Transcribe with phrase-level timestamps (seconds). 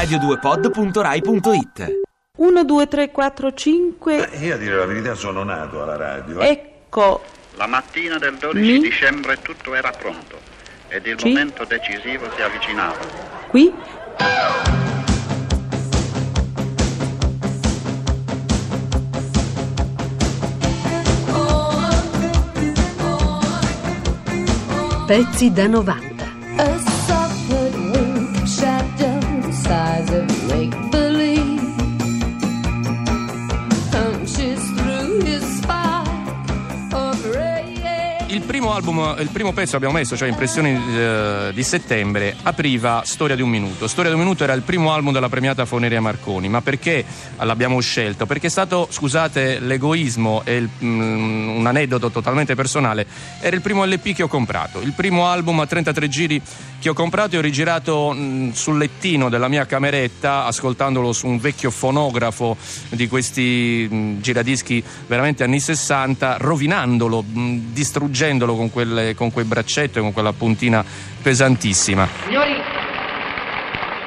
[0.00, 1.98] radio2pod.rai.it
[2.38, 4.30] 1, 2, 3, 4, 5.
[4.30, 6.40] Eh, io a dire la verità sono nato alla radio.
[6.40, 6.48] eh.
[6.48, 7.22] Ecco,
[7.56, 8.78] La mattina del 12 Mi?
[8.80, 10.38] dicembre tutto era pronto
[10.88, 11.28] ed il Sì.
[11.28, 12.96] momento decisivo si avvicinava.
[13.50, 13.70] qui.
[25.06, 26.24] Pezzi da 90.
[26.56, 26.78] A
[38.72, 43.42] album, il primo pezzo che abbiamo messo, cioè Impressioni eh, di settembre, apriva Storia di
[43.42, 43.88] un minuto.
[43.88, 47.04] Storia di un minuto era il primo album della premiata Foneria Marconi, ma perché
[47.38, 48.26] l'abbiamo scelto?
[48.26, 53.06] Perché è stato, scusate l'egoismo e il- mm, un aneddoto totalmente personale,
[53.40, 56.42] era il primo LP che ho comprato, il primo album a 33 giri
[56.78, 61.38] che ho comprato e ho rigirato mm, sul lettino della mia cameretta, ascoltandolo su un
[61.38, 62.56] vecchio fonografo
[62.90, 69.98] di questi mm, giradischi veramente anni 60, rovinandolo, mm, distruggendolo con, quelle, con quel braccetto
[69.98, 70.84] e con quella puntina
[71.22, 72.06] pesantissima.
[72.26, 72.54] Signori,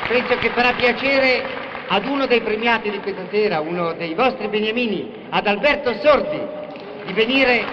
[0.07, 1.43] penso che farà piacere
[1.87, 6.39] ad uno dei premiati di questa sera, uno dei vostri beniamini, ad Alberto Sordi,
[7.07, 7.65] di venire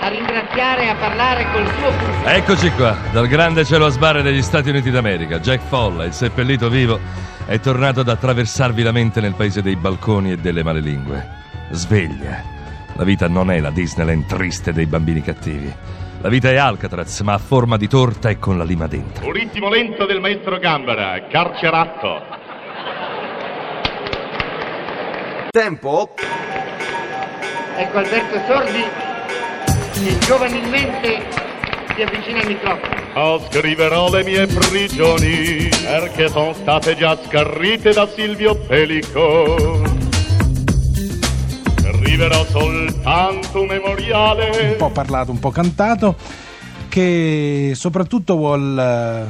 [0.00, 2.28] a ringraziare e a parlare col suo pubblico.
[2.28, 5.40] Eccoci qua, dal grande cielo a sbarre degli Stati Uniti d'America.
[5.40, 7.00] Jack Folla, il seppellito vivo,
[7.46, 11.36] è tornato ad attraversarvi la mente nel paese dei balconi e delle malelingue.
[11.70, 12.56] Sveglia.
[12.94, 15.72] La vita non è la Disneyland triste dei bambini cattivi.
[16.20, 19.24] La vita è Alcatraz, ma a forma di torta e con la lima dentro.
[19.24, 22.22] Un ritmo lento del maestro Gambara, carceratto.
[25.50, 26.14] Tempo?
[27.76, 28.82] Ecco Alberto Sordi
[29.92, 31.24] che giovanilmente
[31.94, 32.96] si avvicina al microfono.
[33.14, 39.87] Oh, scriverò le mie prigioni, perché sono state già scarrite da Silvio Pellico.
[42.18, 44.70] Scriverò soltanto un memoriale.
[44.72, 46.16] un po' parlato, un po' cantato,
[46.88, 49.24] che soprattutto vuol eh,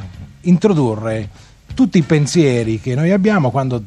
[0.49, 1.29] introdurre
[1.75, 3.83] tutti i pensieri che noi abbiamo quando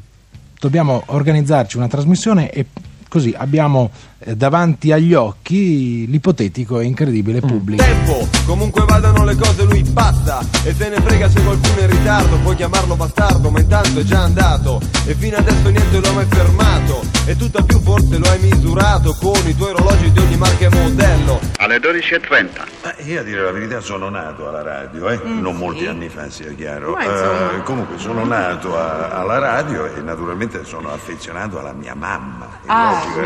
[0.57, 2.67] dobbiamo organizzarci una trasmissione e
[3.09, 3.91] così abbiamo
[4.35, 7.83] davanti agli occhi l'ipotetico e incredibile pubblico.
[7.83, 8.27] Tempo!
[8.45, 12.37] Comunque vadano le cose lui passa E se ne frega se qualcuno è in ritardo
[12.39, 16.25] Puoi chiamarlo bastardo ma intanto è già andato E fino adesso niente lo ha mai
[16.27, 20.65] fermato E tutto più forse lo hai misurato Con i tuoi orologi di ogni marca
[20.65, 22.47] e modello Alle 12.30
[22.83, 25.19] Ma io a dire la verità sono nato alla radio, eh?
[25.23, 26.91] non molti anni fa sia chiaro.
[26.91, 27.51] Ma insomma.
[27.57, 32.47] Eh, comunque sono nato a- alla radio e naturalmente sono affezionato alla mia mamma.
[32.65, 33.19] Ah, logico,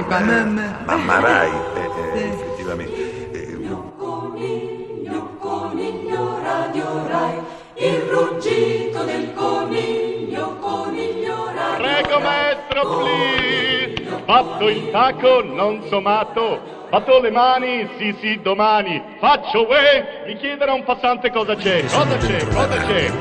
[0.93, 1.19] eh, mamma.
[1.19, 3.31] Rai, eh, eh, effettivamente.
[3.31, 3.57] Eh,
[11.77, 14.21] Prego maestro, please.
[14.25, 16.75] Fatto il tacco, non so matto.
[16.89, 19.01] Fatto le mani, sì sì domani.
[19.19, 21.83] Faccio uè, mi chiederà un passante cosa c'è.
[21.85, 23.11] Cosa c'è, cosa c'è.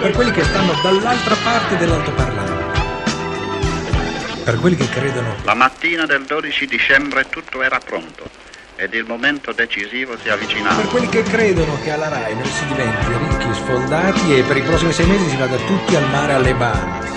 [0.00, 2.45] Per quelli che stanno dall'altra parte dell'altoparlante,
[4.46, 8.30] per quelli che credono La mattina del 12 dicembre tutto era pronto
[8.76, 10.82] ed il momento decisivo si avvicinava.
[10.82, 14.62] Per quelli che credono che alla RAI non si diventi ricchi, sfoldati e per i
[14.62, 17.10] prossimi sei mesi si vada tutti al mare alle Bahamas.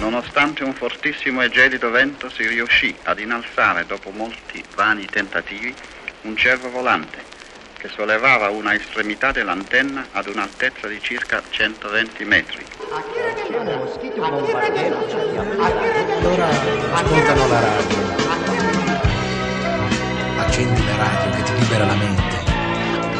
[0.00, 5.74] Nonostante un fortissimo e gelido vento si riuscì ad innalzare dopo molti vani tentativi
[6.22, 7.27] un cervo volante
[7.78, 12.64] che sollevava una estremità dell'antenna ad un'altezza di circa 120 metri.
[16.20, 16.48] Allora
[16.92, 17.96] ascoltano la radio.
[20.38, 22.36] Accendi la radio che ti libera la mente.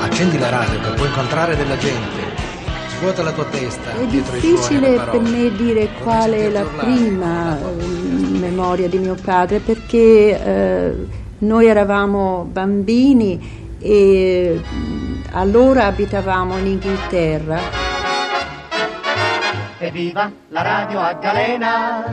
[0.01, 2.27] Accendi la radio che puoi incontrare della gente.
[2.97, 3.93] Svuota la tua testa.
[3.93, 7.63] È difficile per me dire qual è la prima eh,
[8.41, 11.07] memoria di mio padre perché eh,
[11.39, 17.61] noi eravamo bambini e mm, allora abitavamo in Inghilterra.
[19.79, 22.05] Evviva la radio a galena,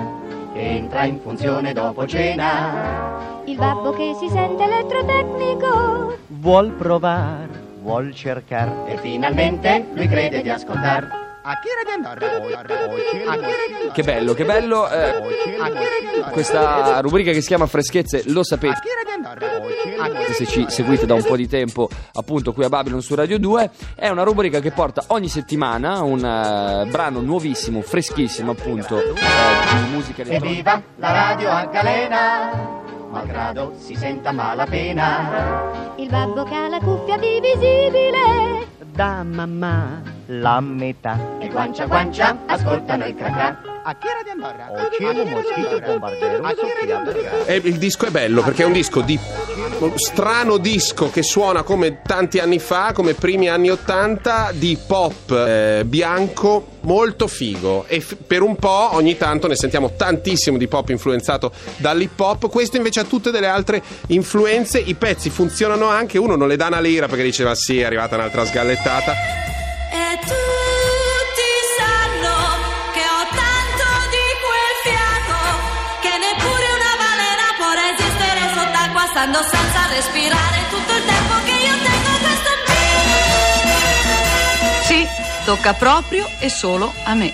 [0.54, 3.42] entra in funzione dopo cena.
[3.46, 7.50] Il babbo che si sente elettrotecnico Vuol provare,
[7.82, 11.24] vuol cercare e finalmente lui crede di ascoltare.
[13.94, 14.90] Che bello, che bello.
[14.90, 15.14] eh,
[16.32, 18.80] questa rubrica che si chiama Freschezze, lo sapete.
[20.34, 23.72] Se ci seguite da un po' di tempo, appunto, qui a Babylon su Radio 2,
[23.96, 29.94] è una rubrica che porta ogni settimana un eh, brano nuovissimo, freschissimo, appunto, eh, di
[29.94, 30.72] musica elettronica.
[30.72, 32.52] Evviva la radio a galena,
[33.10, 35.94] malgrado si senta malapena.
[35.96, 41.38] Il babbo che ha la cuffia divisibile Da mamma la metà.
[41.40, 43.75] E guancia guancia ascoltano il cracà.
[43.88, 44.72] A chi era di Andorra?
[47.46, 49.20] E il disco è bello perché è un disco di
[49.78, 55.30] un strano disco che suona come tanti anni fa, come primi anni 80 di pop
[55.30, 57.86] eh, bianco molto figo.
[57.88, 62.50] E f- per un po' ogni tanto ne sentiamo tantissimo di pop influenzato dall'hip hop.
[62.50, 64.80] Questo invece ha tutte delle altre influenze.
[64.80, 68.16] I pezzi funzionano anche uno non le dà una lira perché diceva sì è arrivata
[68.16, 69.45] un'altra sgallettata
[79.26, 82.50] stando senza respirare tutto il tempo che io tengo questo
[84.84, 85.08] Sì,
[85.46, 87.34] tocca proprio e solo a me.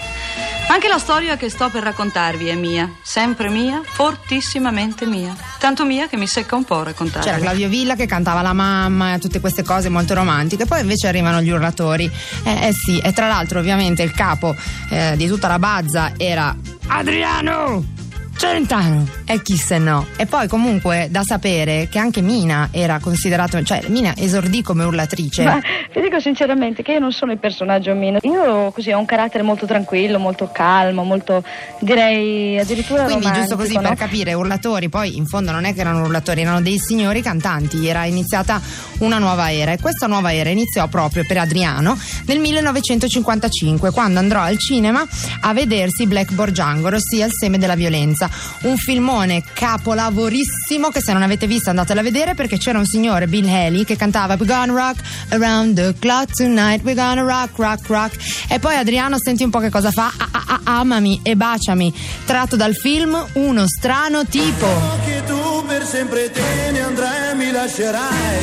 [0.70, 5.36] Anche la storia che sto per raccontarvi è mia, sempre mia, fortissimamente mia.
[5.60, 7.28] Tanto mia che mi secca un po' a raccontarvi.
[7.28, 11.10] C'era Claudio Villa che cantava la mamma e tutte queste cose molto romantiche, poi invece
[11.10, 12.10] arrivano gli urlatori.
[12.44, 14.56] Eh, eh sì, e tra l'altro ovviamente il capo
[14.90, 16.56] eh, di tutta la bazza era
[16.88, 18.01] Adriano!
[18.42, 19.08] Celentano!
[19.24, 20.08] E chi se no?
[20.18, 25.44] E poi comunque da sapere che anche Mina era considerato, cioè Mina esordì come urlatrice.
[25.44, 25.60] Ma
[25.94, 28.18] ti dico sinceramente che io non sono il personaggio Mina.
[28.24, 31.44] Io così ho un carattere molto tranquillo, molto calmo, molto
[31.82, 33.82] direi addirittura Quindi giusto così no?
[33.82, 37.86] per capire, urlatori, poi in fondo non è che erano urlatori, erano dei signori cantanti,
[37.88, 38.60] era iniziata
[39.02, 41.96] una nuova era e questa nuova era iniziò proprio per Adriano
[42.26, 45.06] nel 1955 quando andrò al cinema
[45.42, 48.30] a vedersi Blackboard Django, ossia Il seme della violenza,
[48.64, 53.28] un filmone capolavorissimo che se non avete visto andatelo a vedere perché c'era un signore
[53.28, 57.88] Bill Haley che cantava We're gonna rock around the clock tonight, we're gonna rock, rock,
[57.88, 58.16] rock
[58.50, 61.94] e poi Adriano senti un po' che cosa fa, Ah, ah, ah, amami e baciami,
[62.26, 64.68] tratto dal film Uno strano tipo.
[65.06, 68.40] che tu per sempre te ne andrai e mi lascerai.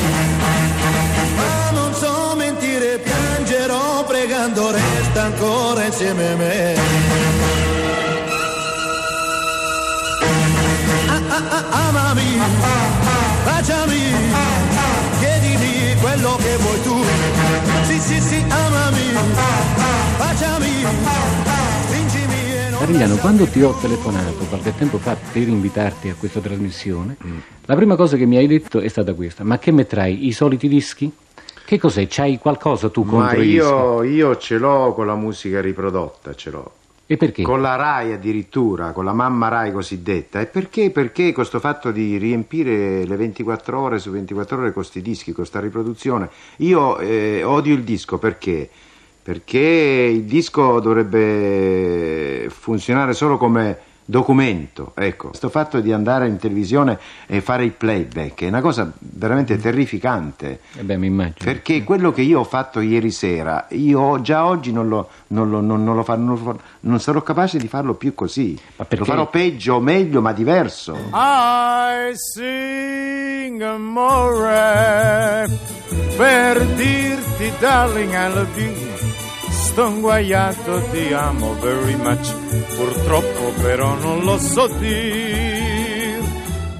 [1.35, 7.68] Ma non so mentire, piangerò pregando, resta ancora insieme a me.
[11.47, 12.37] Amami,
[13.45, 14.01] baciami,
[15.19, 17.03] chiedimi quello che vuoi tu.
[17.83, 19.13] Sì, sì, sì, amami,
[20.17, 20.85] baciami,
[21.85, 26.39] stringimi e non Carigliano, quando ti ho telefonato qualche tempo fa per invitarti a questa
[26.39, 27.17] trasmissione,
[27.65, 30.27] la prima cosa che mi hai detto è stata questa: ma che metterai?
[30.27, 31.11] I soliti dischi?
[31.65, 32.07] Che cos'è?
[32.09, 33.57] C'hai qualcosa tu Ma contro i dischi?
[33.57, 36.71] io, io ce l'ho con la musica riprodotta, ce l'ho.
[37.11, 37.41] E perché?
[37.41, 40.41] Con la RAI addirittura, con la mamma RAI cosiddetta.
[40.41, 40.91] E perché?
[40.91, 45.33] Perché questo fatto di riempire le 24 ore su 24 ore con questi dischi, con
[45.33, 48.69] questa riproduzione, io eh, odio il disco perché?
[49.23, 55.27] Perché il disco dovrebbe funzionare solo come documento, ecco.
[55.27, 56.97] Questo fatto di andare in televisione
[57.27, 60.61] e fare il playback è una cosa veramente terrificante.
[60.77, 61.35] Eh beh, mi immagino.
[61.43, 65.61] Perché quello che io ho fatto ieri sera, io già oggi non lo, non lo-
[65.61, 68.57] non- non lo fa- non sarò capace di farlo più così.
[68.77, 70.97] Lo farò peggio o meglio, ma diverso.
[71.13, 75.45] I sing amore
[76.17, 78.98] per dirti darling I love you
[79.79, 82.33] sto inguaiato ti amo very much.
[82.75, 86.19] Purtroppo però non lo so dir.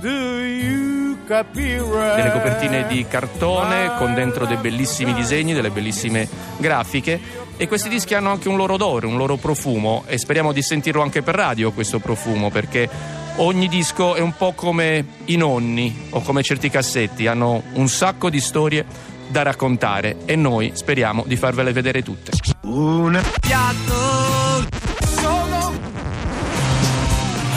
[0.01, 2.15] Do you capire?
[2.17, 7.47] Delle copertine di cartone con dentro dei bellissimi disegni, delle bellissime grafiche.
[7.55, 10.03] E questi dischi hanno anche un loro odore, un loro profumo.
[10.05, 12.89] E speriamo di sentirlo anche per radio questo profumo perché
[13.37, 18.29] ogni disco è un po' come i nonni o come certi cassetti, hanno un sacco
[18.29, 18.85] di storie
[19.29, 22.31] da raccontare e noi speriamo di farvele vedere tutte.
[22.63, 24.67] un piatto
[25.15, 25.71] solo.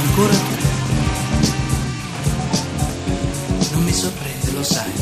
[0.05, 0.61] Ancora tu.
[3.73, 4.93] Non mi sorprende lo sai.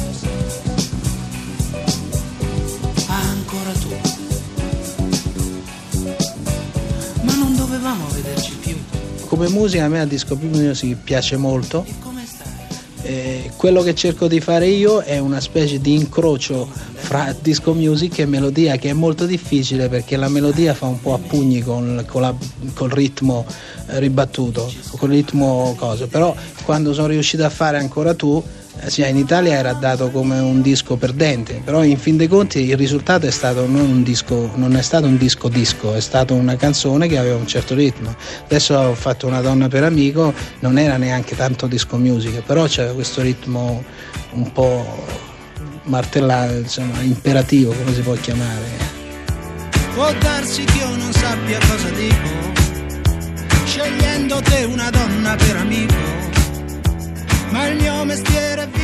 [3.09, 3.95] Ancora tu.
[7.23, 8.77] Ma non dovevamo vederci più.
[9.27, 12.10] Come musica a me la disco music piace molto.
[13.11, 16.65] Eh, quello che cerco di fare io è una specie di incrocio
[16.95, 21.15] fra disco music e melodia che è molto difficile perché la melodia fa un po'
[21.15, 22.35] a pugni con, con la-
[22.73, 23.45] col ritmo
[23.89, 26.07] eh, ribattuto, col ritmo cosa.
[26.07, 26.33] Però
[26.65, 28.41] quando sono riuscito a fare ancora tu,
[28.87, 32.77] sia in Italia era dato come un disco perdente, però in fin dei conti il
[32.77, 36.57] risultato è stato non un disco, non è stato un disco disco, è stata una
[36.57, 38.15] canzone che aveva un certo ritmo.
[38.45, 42.93] Adesso ho fatto una donna per amico, non era neanche tanto disco music, però c'era
[42.93, 43.85] questo ritmo
[44.33, 45.05] un po'
[45.85, 48.99] martellato, insomma, imperativo, come si può chiamare.
[49.95, 52.29] Può darsi che io non sappia cosa dico,
[53.65, 56.30] scegliendo te una donna per amico,
[57.51, 58.80] ma il mio mestiere è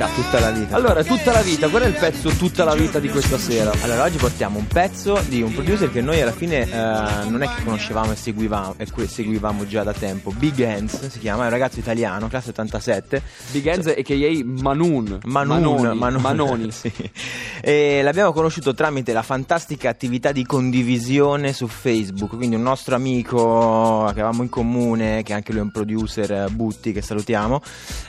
[0.00, 0.08] vita.
[0.14, 0.76] Tutta la vita.
[0.76, 3.72] Allora, tutta la vita, qual è il pezzo tutta la vita di questa sera?
[3.82, 7.48] Allora, oggi portiamo un pezzo di un producer che noi alla fine eh, non è
[7.48, 10.30] che conoscevamo e seguivamo, e seguivamo già da tempo.
[10.30, 13.22] Big Hands si chiama, è un ragazzo italiano, classe 87.
[13.50, 15.18] Big Hands e che Manun.
[15.24, 15.98] Manun, Manoni.
[15.98, 16.22] Manoni.
[16.22, 16.70] Manoni.
[16.72, 16.92] sì.
[17.60, 22.36] E l'abbiamo conosciuto tramite la fantastica attività di condivisione su Facebook.
[22.36, 26.46] Quindi un nostro amico che avevamo in comune, che anche lui è un producer, eh,
[26.50, 27.60] Butti, che salutiamo,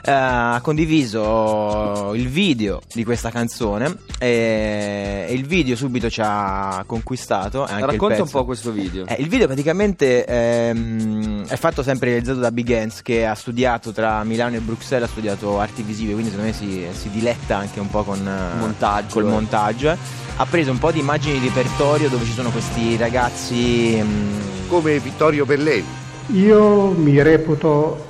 [0.03, 1.80] eh, ha condiviso
[2.13, 7.61] il video di questa canzone e, e il video subito ci ha conquistato.
[7.63, 9.05] anche il Racconta un po' questo video.
[9.05, 13.91] Eh, il video praticamente ehm, è fatto sempre realizzato da Big Hands che ha studiato
[13.91, 17.79] tra Milano e Bruxelles, ha studiato arti visive, quindi secondo me si, si diletta anche
[17.79, 19.29] un po' con eh, Montaggio, col eh.
[19.29, 19.89] montaggio.
[19.91, 19.97] eh.
[20.37, 24.99] Ha preso un po' di immagini di repertorio dove ci sono questi ragazzi mm, come
[24.99, 25.85] Vittorio Belleni.
[26.33, 28.07] Io mi reputo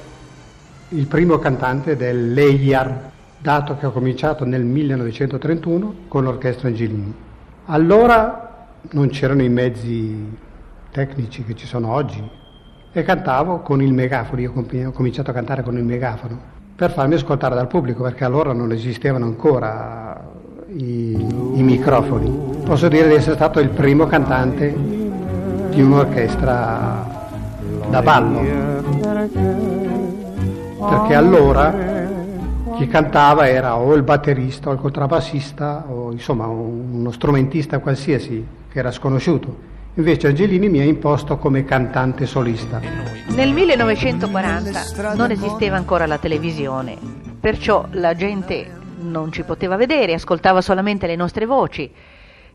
[0.89, 3.10] il primo cantante del Leijar,
[3.41, 7.13] dato che ho cominciato nel 1931 con l'orchestra Angelini.
[7.65, 10.37] Allora non c'erano i mezzi
[10.91, 12.21] tecnici che ci sono oggi
[12.91, 14.53] e cantavo con il megafono, io
[14.87, 18.71] ho cominciato a cantare con il megafono per farmi ascoltare dal pubblico perché allora non
[18.71, 20.19] esistevano ancora
[20.67, 22.59] i, i microfoni.
[22.63, 24.75] Posso dire di essere stato il primo cantante
[25.69, 27.19] di un'orchestra
[27.89, 28.39] da ballo
[30.89, 32.00] perché allora
[32.81, 38.79] chi cantava era o il batterista o il contrabbassista o insomma uno strumentista qualsiasi che
[38.79, 39.69] era sconosciuto.
[39.95, 42.81] Invece Angelini mi ha imposto come cantante solista.
[43.35, 46.97] Nel 1940 non esisteva ancora la televisione,
[47.39, 51.93] perciò la gente non ci poteva vedere, ascoltava solamente le nostre voci.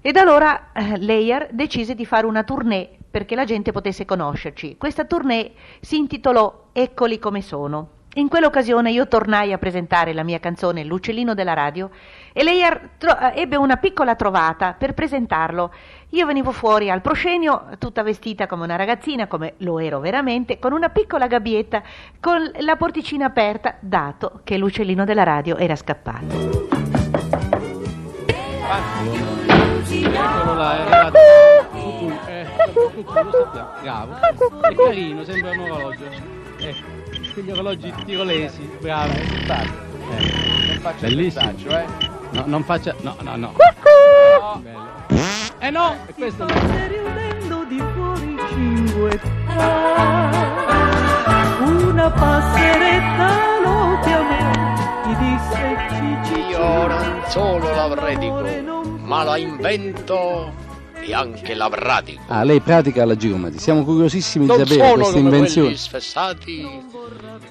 [0.01, 4.75] Ed allora eh, Leyer decise di fare una tournée perché la gente potesse conoscerci.
[4.77, 7.96] Questa tournée si intitolò Eccoli come sono.
[8.19, 11.91] In quell'occasione io tornai a presentare la mia canzone L'uccellino della radio
[12.33, 15.71] e Leyer tro- eh, ebbe una piccola trovata per presentarlo.
[16.11, 20.73] Io venivo fuori al proscenio tutta vestita come una ragazzina, come lo ero veramente, con
[20.73, 21.83] una piccola gabbietta
[22.19, 26.69] con la porticina aperta, dato che l'uccellino della radio era scappato.
[31.83, 32.47] Tutu, eh,
[33.53, 34.17] sappiamo.
[34.17, 34.69] Bravo.
[34.69, 36.96] È carino, sembra un orologio.
[37.37, 39.13] Ecco, quegli orologi tirolesi, bravo.
[39.13, 41.53] Eh, Bellissimo.
[41.69, 41.85] eh.
[42.31, 42.95] No, non faccia.
[43.03, 43.53] No, no, no.
[44.41, 44.95] No, bello.
[45.59, 46.55] Eh no, è questo no.
[46.89, 49.21] riudendo di fuori cinque
[51.61, 54.53] una passeretta lo chiamò
[55.05, 58.45] gli disse Io non solo la predico,
[59.03, 60.53] ma la invento
[61.07, 62.23] e anche la pratico.
[62.29, 63.61] Ah, lei pratica la giromanzia.
[63.61, 65.67] Siamo curiosissimi di Non sapere sono questa invenzione.
[65.69, 66.69] quelli sfessati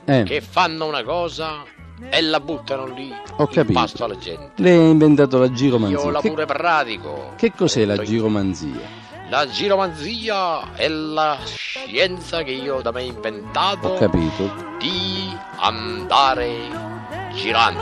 [0.06, 0.24] Eh.
[0.24, 1.64] che fanno una cosa
[2.10, 3.80] e la buttano lì Ho in capito.
[3.80, 4.52] pasto alla gente.
[4.56, 6.12] Lei ha inventato la Io giromanzia.
[6.12, 7.32] la Che, pure pratico.
[7.38, 9.04] che cos'è la giromanzia?
[9.30, 14.54] La giromanzia è la scienza che io da me ho inventato Ho capito.
[14.78, 16.54] di andare
[17.34, 17.82] girando.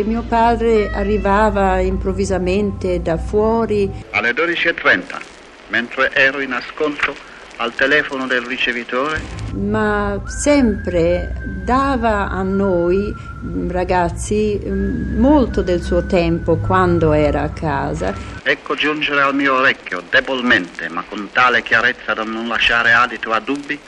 [0.00, 3.90] E mio padre arrivava improvvisamente da fuori.
[4.12, 5.20] Alle 12.30,
[5.68, 7.14] mentre ero in ascolto
[7.56, 9.20] al telefono del ricevitore,
[9.52, 17.50] ma sempre dava a noi mm, ragazzi mm, molto del suo tempo quando era a
[17.50, 18.14] casa.
[18.42, 23.40] ecco giungere al mio orecchio, debolmente, ma con tale chiarezza da non lasciare adito a
[23.40, 23.78] dubbi,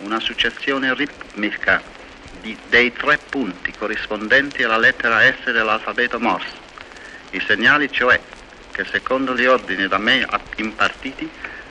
[0.00, 1.93] una successione ritmica
[2.44, 6.62] di- dei tre punti corrispondenti alla lettera S dell'alfabeto Morse.
[7.30, 8.20] I segnali, cioè,
[8.70, 11.28] che secondo gli ordini da me impartiti,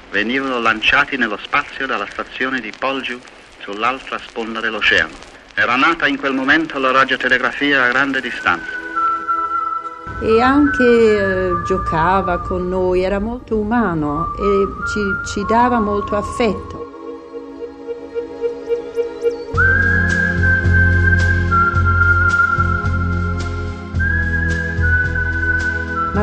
[0.10, 3.20] venivano lanciati nello spazio dalla stazione di Polgiu
[3.60, 5.14] sull'altra sponda dell'oceano.
[5.54, 8.82] Era nata in quel momento la radiotelegrafia a grande distanza.
[10.22, 15.00] E anche eh, giocava con noi, era molto umano e ci,
[15.32, 16.83] ci dava molto affetto.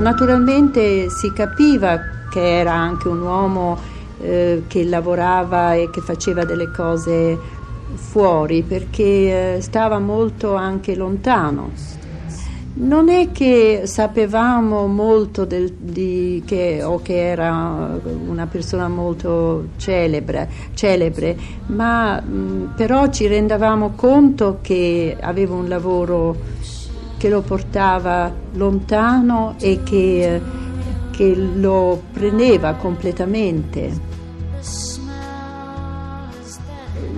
[0.01, 3.79] Naturalmente si capiva che era anche un uomo
[4.21, 7.39] eh, che lavorava e che faceva delle cose
[7.95, 11.99] fuori perché eh, stava molto anche lontano.
[12.73, 20.49] Non è che sapevamo molto del, di, che, o che era una persona molto celebre,
[20.75, 26.37] celebre ma mh, però ci rendavamo conto che aveva un lavoro
[27.21, 30.43] che lo portava lontano e che, eh,
[31.11, 34.09] che lo prendeva completamente.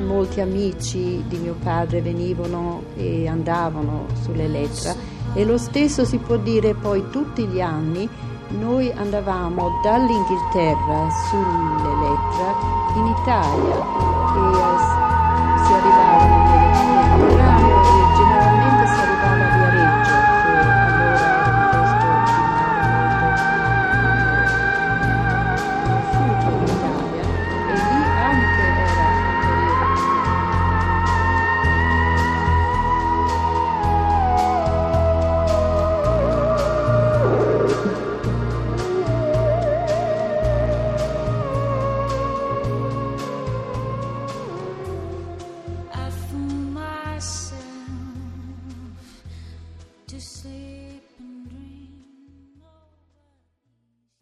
[0.04, 4.94] molti amici di mio padre venivano e andavano sull'Elettra
[5.32, 8.06] e lo stesso si può dire poi tutti gli anni.
[8.48, 12.54] Noi andavamo dall'Inghilterra sull'Elettra
[12.96, 15.01] in Italia